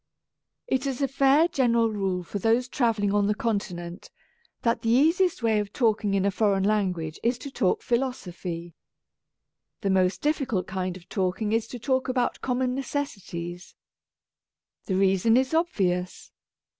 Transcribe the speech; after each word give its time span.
It 0.65 0.87
is 0.87 1.03
a 1.03 1.07
fair 1.07 1.47
general 1.47 1.91
rule 1.91 2.23
for 2.23 2.39
those 2.39 2.67
travel 2.67 3.03
ling 3.03 3.13
on 3.13 3.27
the 3.27 3.35
Continent 3.35 4.09
that 4.63 4.81
the 4.81 4.89
easiest 4.89 5.43
way 5.43 5.59
of 5.59 5.71
talking 5.71 6.15
in 6.15 6.25
a 6.25 6.31
foreign 6.31 6.63
language 6.63 7.19
is 7.21 7.37
to 7.37 7.51
talk 7.51 7.83
philosophy. 7.83 8.73
The 9.81 9.91
most 9.91 10.19
difficult 10.23 10.65
kind 10.65 10.97
of 10.97 11.07
talking 11.07 11.51
is 11.53 11.67
to 11.67 11.77
talk 11.77 12.09
about 12.09 12.41
common 12.41 12.73
necessities. 12.73 13.75
The 14.85 14.95
reason 14.95 15.37
is 15.37 15.53
obvious. 15.53 16.31